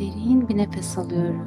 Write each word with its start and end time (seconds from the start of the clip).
Derin 0.00 0.48
bir 0.48 0.56
nefes 0.56 0.98
alıyorum. 0.98 1.46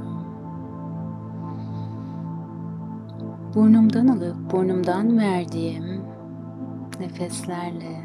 Burnumdan 3.55 4.07
alıp 4.07 4.51
burnumdan 4.51 5.17
verdiğim 5.17 6.01
nefeslerle 6.99 8.01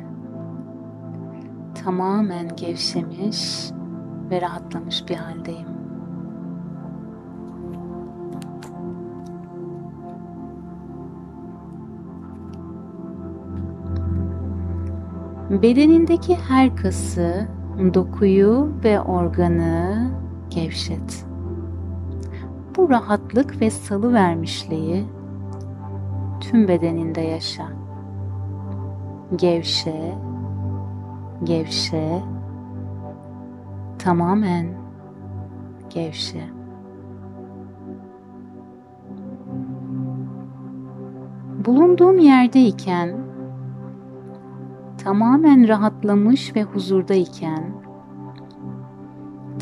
tamamen 1.85 2.57
gevşemiş 2.57 3.71
ve 4.31 4.41
rahatlamış 4.41 5.09
bir 5.09 5.15
haldeyim. 5.15 5.69
Bedenindeki 15.63 16.37
her 16.37 16.77
kası, 16.77 17.49
dokuyu 17.95 18.73
ve 18.85 19.01
organı 19.01 20.11
gevşet. 20.55 21.27
Bu 22.77 22.91
rahatlık 22.91 23.61
ve 23.61 23.71
salı 23.71 24.13
vermişliği 24.13 25.05
tüm 26.41 26.69
bedeninde 26.69 27.21
yaşa. 27.21 27.69
Gevşe, 29.37 30.15
gevşe, 31.45 32.23
tamamen 33.99 34.67
gevşe. 35.95 36.45
Bulunduğum 41.67 42.19
yerdeyken 42.19 43.19
tamamen 45.05 45.69
rahatlamış 45.69 46.57
ve 46.57 46.63
huzurdayken 46.63 47.84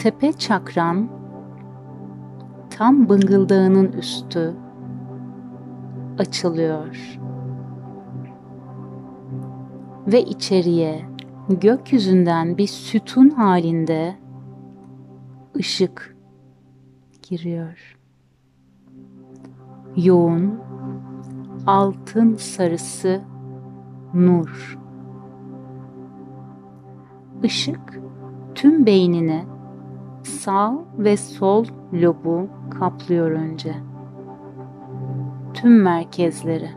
tepe 0.02 0.32
çakran 0.32 1.08
tam 2.70 3.08
bıngıldağının 3.08 3.92
üstü 3.92 4.54
açılıyor. 6.18 7.18
Ve 10.06 10.22
içeriye 10.22 11.02
gökyüzünden 11.48 12.58
bir 12.58 12.66
sütun 12.66 13.30
halinde 13.30 14.16
ışık 15.56 16.16
giriyor. 17.22 17.98
Yoğun 19.96 20.60
altın 21.66 22.36
sarısı 22.36 23.20
nur. 24.14 24.78
Işık 27.42 28.00
tüm 28.54 28.86
beynini 28.86 29.44
sağ 30.22 30.74
ve 30.98 31.16
sol 31.16 31.64
lobu 31.92 32.46
kaplıyor 32.70 33.30
önce. 33.30 33.74
Tüm 35.54 35.82
merkezleri. 35.82 36.70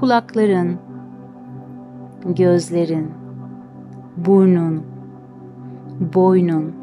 Kulakların, 0.00 0.78
gözlerin, 2.26 3.10
burnun, 4.16 4.82
boynun 6.14 6.74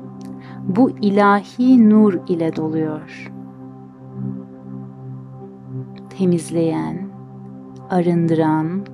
bu 0.67 0.89
ilahi 0.89 1.89
nur 1.89 2.14
ile 2.28 2.56
doluyor. 2.56 3.32
Temizleyen, 6.10 6.98
arındıran, 7.89 8.86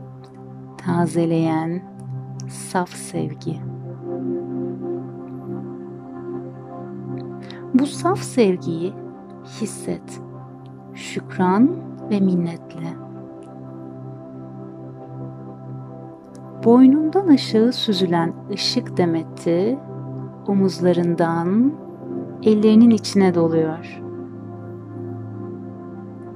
tazeleyen 0.78 1.82
saf 2.50 2.90
sevgi. 2.90 3.71
Bu 7.74 7.86
saf 7.86 8.20
sevgiyi 8.20 8.94
hisset. 9.46 10.22
Şükran 10.94 11.70
ve 12.10 12.20
minnetle. 12.20 12.94
Boynundan 16.66 17.28
aşağı 17.28 17.72
süzülen 17.72 18.34
ışık 18.54 18.98
demeti 18.98 19.80
omuzlarından 20.48 21.74
ellerinin 22.44 22.90
içine 22.90 23.36
doluyor. 23.36 24.02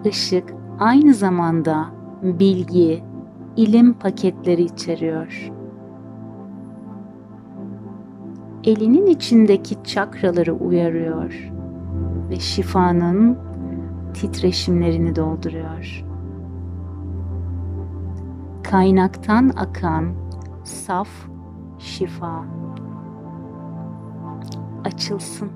Işık 0.05 0.53
aynı 0.79 1.13
zamanda 1.13 1.85
bilgi, 2.23 3.03
ilim 3.55 3.93
paketleri 3.93 4.63
içeriyor. 4.63 5.54
Elinin 8.65 9.05
içindeki 9.05 9.83
çakraları 9.83 10.53
uyarıyor 10.53 11.51
ve 12.29 12.39
şifanın 12.39 13.37
titreşimlerini 14.13 15.15
dolduruyor. 15.15 16.05
Kaynaktan 18.63 19.51
akan 19.55 20.05
saf 20.63 21.09
şifa 21.79 22.45
açılsın. 24.85 25.49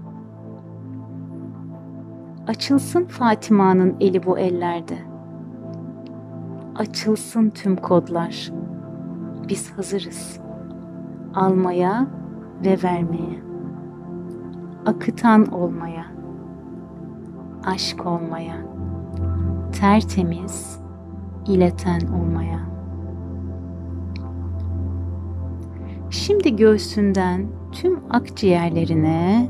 Açılsın 2.48 3.06
Fatima'nın 3.06 3.96
eli 4.00 4.26
bu 4.26 4.40
ellerde. 4.40 4.98
Açılsın 6.76 7.50
tüm 7.50 7.76
kodlar. 7.76 8.52
Biz 9.50 9.72
hazırız. 9.72 10.40
Almaya 11.36 12.19
ve 12.66 12.84
vermeye. 12.84 13.40
Akıtan 14.86 15.46
olmaya. 15.46 16.06
Aşk 17.66 18.06
olmaya. 18.06 18.56
Tertemiz, 19.80 20.80
ileten 21.48 22.02
olmaya. 22.08 22.60
Şimdi 26.10 26.56
göğsünden 26.56 27.48
tüm 27.72 28.00
akciğerlerine, 28.10 29.50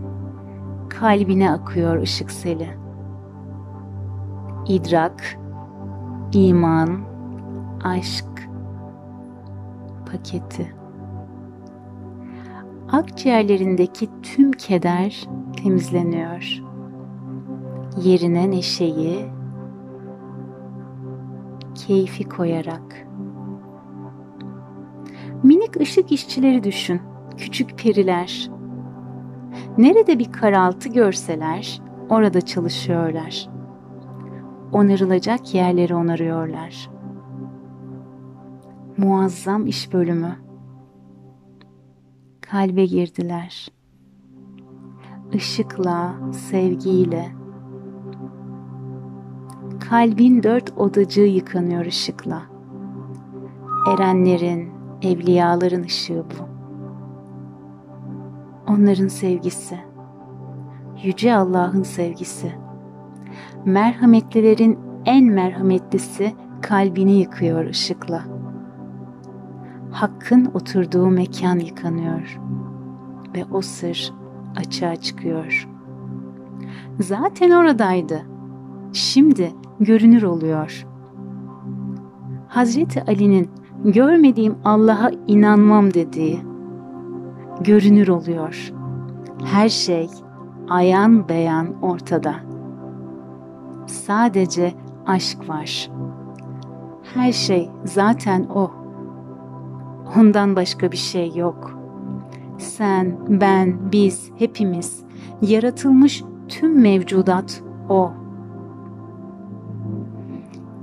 kalbine 0.90 1.52
akıyor 1.52 2.02
ışık 2.02 2.31
seli. 2.31 2.69
İdrak, 4.68 5.40
iman, 6.34 7.00
aşk 7.84 8.50
paketi. 10.12 10.78
Akciğerlerindeki 12.91 14.09
tüm 14.23 14.51
keder 14.51 15.27
temizleniyor. 15.63 16.61
Yerine 18.03 18.51
neşeyi, 18.51 19.25
keyfi 21.75 22.23
koyarak. 22.23 23.07
Minik 25.44 25.81
ışık 25.81 26.11
işçileri 26.11 26.63
düşün 26.63 27.01
küçük 27.38 27.79
periler. 27.79 28.50
Nerede 29.77 30.19
bir 30.19 30.31
karaltı 30.31 30.89
görseler 30.89 31.81
orada 32.09 32.41
çalışıyorlar. 32.41 33.50
Onarılacak 34.71 35.53
yerleri 35.53 35.95
onarıyorlar. 35.95 36.89
Muazzam 38.97 39.67
iş 39.67 39.94
bölümü. 39.94 40.49
Kalbe 42.52 42.86
girdiler. 42.86 43.68
Işıkla, 45.34 46.16
sevgiyle. 46.32 47.26
Kalbin 49.90 50.44
dört 50.44 50.78
odacığı 50.78 51.22
yıkanıyor 51.22 51.86
ışıkla. 51.86 52.42
Erenlerin, 53.88 54.69
evliyaların 55.01 55.84
ışığı 55.84 56.25
bu 56.30 56.50
onların 58.72 59.07
sevgisi. 59.07 59.80
Yüce 61.04 61.36
Allah'ın 61.36 61.84
sevgisi. 61.84 62.52
Merhametlilerin 63.66 64.80
en 65.06 65.25
merhametlisi 65.25 66.34
kalbini 66.62 67.19
yıkıyor 67.19 67.66
ışıkla. 67.66 68.38
Hakkın 69.91 70.51
oturduğu 70.53 71.07
mekan 71.07 71.59
yıkanıyor 71.59 72.39
ve 73.36 73.45
o 73.51 73.62
sır 73.62 74.13
açığa 74.56 74.95
çıkıyor. 74.95 75.69
Zaten 77.00 77.51
oradaydı. 77.51 78.21
Şimdi 78.94 79.53
görünür 79.80 80.24
oluyor. 80.24 80.88
Hazreti 82.47 83.03
Ali'nin 83.03 83.50
görmediğim 83.86 84.56
Allah'a 84.65 85.12
inanmam 85.27 85.94
dediği 85.94 86.39
görünür 87.62 88.07
oluyor. 88.07 88.74
Her 89.45 89.69
şey 89.69 90.09
ayan 90.69 91.30
beyan 91.30 91.81
ortada. 91.81 92.35
Sadece 93.88 94.74
aşk 95.07 95.50
var. 95.50 95.92
Her 97.13 97.31
şey 97.31 97.69
zaten 97.85 98.44
o. 98.44 98.79
Ondan 100.17 100.56
başka 100.56 100.91
bir 100.91 100.97
şey 100.97 101.35
yok. 101.35 101.79
Sen, 102.57 103.17
ben, 103.29 103.91
biz, 103.91 104.31
hepimiz, 104.38 105.03
yaratılmış 105.41 106.23
tüm 106.47 106.81
mevcudat 106.81 107.63
O. 107.89 108.11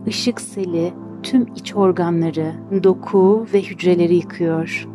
Işık 0.06 0.40
seli 0.40 0.93
tüm 1.23 1.46
iç 1.56 1.75
organları, 1.76 2.52
doku 2.84 3.46
ve 3.55 3.62
hücreleri 3.62 4.14
yıkıyor. 4.14 4.88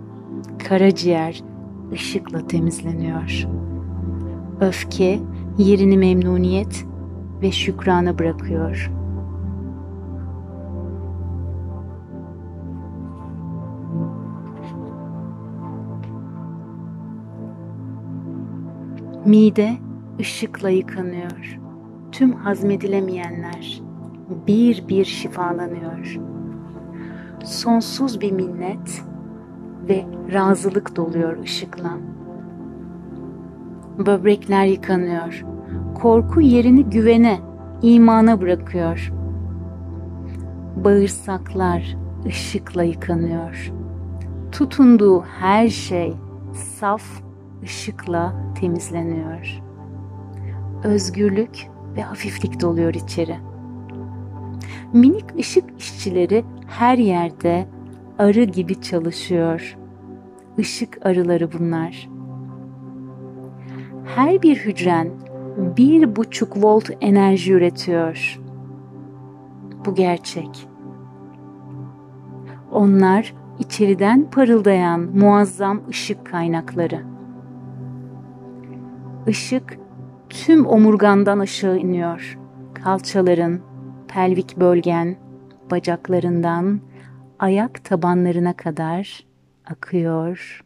Karaciğer 0.67 1.43
ışıkla 1.91 2.47
temizleniyor. 2.47 3.47
Öfke 4.61 5.19
yerini 5.57 5.97
memnuniyet 5.97 6.85
ve 7.41 7.51
şükrana 7.51 8.19
bırakıyor. 8.19 8.91
Mide 19.25 19.71
ışıkla 20.19 20.69
yıkanıyor. 20.69 21.59
Tüm 22.11 22.33
hazmedilemeyenler 22.33 23.81
bir 24.47 24.87
bir 24.87 25.05
şifalanıyor. 25.05 26.19
Sonsuz 27.43 28.21
bir 28.21 28.31
minnet 28.31 29.03
ve 29.89 30.05
razılık 30.33 30.95
doluyor 30.95 31.43
ışıkla. 31.43 31.97
Böbrekler 33.97 34.65
yıkanıyor. 34.65 35.45
Korku 35.95 36.41
yerini 36.41 36.83
güvene, 36.83 37.39
imana 37.81 38.41
bırakıyor. 38.41 39.13
Bağırsaklar 40.75 41.97
ışıkla 42.25 42.83
yıkanıyor. 42.83 43.71
Tutunduğu 44.51 45.21
her 45.21 45.67
şey 45.67 46.13
saf 46.53 47.03
ışıkla 47.63 48.35
temizleniyor. 48.59 49.61
Özgürlük 50.83 51.67
ve 51.95 52.01
hafiflik 52.01 52.61
doluyor 52.61 52.93
içeri. 52.93 53.35
Minik 54.93 55.35
ışık 55.39 55.79
işçileri 55.79 56.45
her 56.67 56.97
yerde 56.97 57.67
arı 58.19 58.43
gibi 58.43 58.81
çalışıyor. 58.81 59.77
Işık 60.57 61.05
arıları 61.05 61.49
bunlar. 61.59 62.09
Her 64.15 64.41
bir 64.41 64.57
hücren 64.57 65.09
bir 65.57 66.15
buçuk 66.15 66.63
volt 66.63 66.89
enerji 67.01 67.53
üretiyor. 67.53 68.39
Bu 69.85 69.95
gerçek. 69.95 70.67
Onlar 72.71 73.33
içeriden 73.59 74.29
parıldayan 74.31 74.99
muazzam 74.99 75.81
ışık 75.89 76.25
kaynakları. 76.25 77.10
Işık 79.27 79.77
tüm 80.29 80.65
omurgandan 80.65 81.39
aşağı 81.39 81.77
iniyor. 81.77 82.39
Kalçaların, 82.73 83.59
pelvik 84.07 84.57
bölgen, 84.57 85.15
bacaklarından 85.71 86.79
ayak 87.39 87.85
tabanlarına 87.85 88.53
kadar 88.53 89.25
akıyor, 89.71 90.65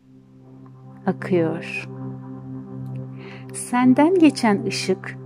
akıyor. 1.05 1.89
Senden 3.53 4.19
geçen 4.19 4.65
ışık 4.65 5.17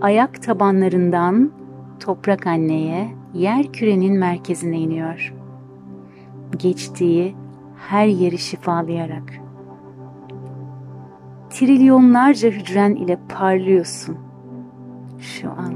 ayak 0.00 0.42
tabanlarından 0.42 1.52
toprak 2.00 2.46
anneye, 2.46 3.08
yer 3.34 3.72
kürenin 3.72 4.18
merkezine 4.18 4.78
iniyor. 4.78 5.34
Geçtiği 6.56 7.36
her 7.88 8.06
yeri 8.06 8.38
şifalayarak. 8.38 9.47
Trilyonlarca 11.50 12.48
hücren 12.48 12.94
ile 12.94 13.18
parlıyorsun 13.28 14.16
şu 15.18 15.50
an. 15.50 15.74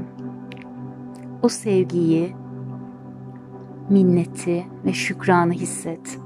O 1.41 1.49
sevgiyi, 1.49 2.35
minneti 3.89 4.65
ve 4.85 4.93
şükranı 4.93 5.53
hisset. 5.53 6.19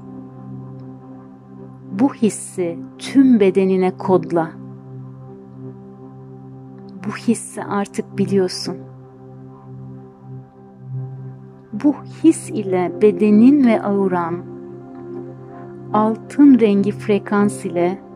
Bu 1.92 2.14
hissi 2.14 2.78
tüm 2.98 3.40
bedenine 3.40 3.96
kodla. 3.96 4.50
Bu 7.06 7.16
hissi 7.16 7.64
artık 7.64 8.18
biliyorsun. 8.18 8.76
Bu 11.72 11.94
his 12.24 12.50
ile 12.50 12.92
bedenin 13.02 13.66
ve 13.66 13.82
auran 13.82 14.34
altın 15.92 16.60
rengi 16.60 16.92
frekans 16.92 17.64
ile 17.64 18.07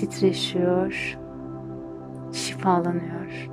titreşiyor, 0.00 1.18
şifalanıyor. 2.32 3.50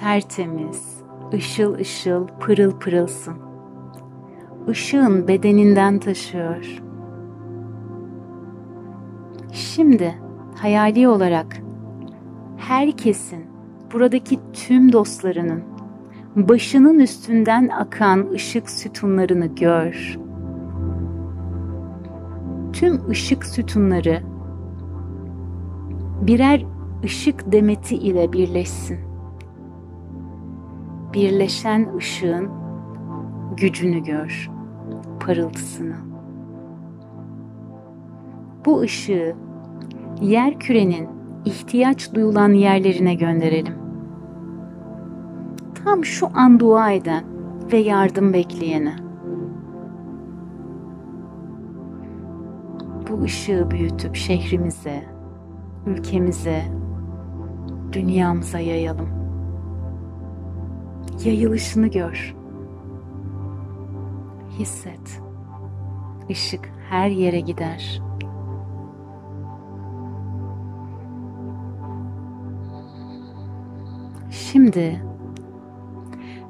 Tertemiz, 0.00 1.02
ışıl 1.34 1.74
ışıl, 1.74 2.26
pırıl 2.40 2.78
pırılsın. 2.78 3.36
Işığın 4.68 5.28
bedeninden 5.28 5.98
taşıyor. 5.98 6.82
Şimdi 9.52 10.14
hayali 10.54 11.08
olarak 11.08 11.56
herkesin, 12.56 13.46
buradaki 13.92 14.38
tüm 14.52 14.92
dostlarının 14.92 15.62
başının 16.36 16.98
üstünden 16.98 17.68
akan 17.68 18.30
ışık 18.30 18.70
sütunlarını 18.70 19.46
gör. 19.46 20.25
Tüm 22.80 23.10
ışık 23.10 23.44
sütunları 23.44 24.22
birer 26.20 26.64
ışık 27.04 27.52
demeti 27.52 27.96
ile 27.96 28.32
birleşsin. 28.32 28.98
Birleşen 31.14 31.96
ışığın 31.96 32.50
gücünü 33.56 34.04
gör, 34.04 34.50
parıltısını. 35.20 35.96
Bu 38.66 38.80
ışığı 38.80 39.36
yer 40.20 40.58
kürenin 40.58 41.08
ihtiyaç 41.44 42.14
duyulan 42.14 42.52
yerlerine 42.52 43.14
gönderelim. 43.14 43.74
Tam 45.84 46.04
şu 46.04 46.28
an 46.34 46.60
dua 46.60 46.90
eden 46.90 47.24
ve 47.72 47.76
yardım 47.76 48.32
bekleyene. 48.32 49.05
Bu 53.16 53.22
ışığı 53.22 53.70
büyütüp 53.70 54.16
şehrimize, 54.16 55.04
ülkemize, 55.86 56.62
dünyamıza 57.92 58.58
yayalım. 58.58 59.08
Yayılışını 61.24 61.86
gör. 61.86 62.34
Hisset. 64.58 65.22
Işık 66.28 66.70
her 66.90 67.08
yere 67.08 67.40
gider. 67.40 68.02
Şimdi 74.30 75.02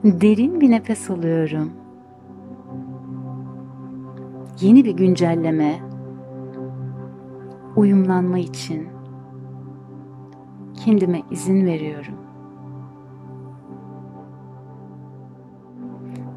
derin 0.04 0.60
bir 0.60 0.70
nefes 0.70 1.10
alıyorum. 1.10 1.72
Yeni 4.60 4.84
bir 4.84 4.96
güncelleme, 4.96 5.95
uyumlanma 7.76 8.38
için 8.38 8.88
kendime 10.84 11.22
izin 11.30 11.66
veriyorum. 11.66 12.14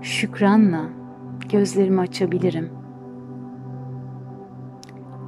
Şükranla 0.02 0.90
gözlerimi 1.52 2.02
açabilirim. 2.02 2.70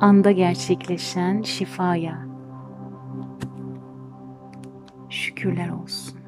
Anda 0.02 0.32
gerçekleşen 0.32 1.42
şifaya 1.42 2.26
şükürler 5.10 5.70
olsun. 5.70 6.21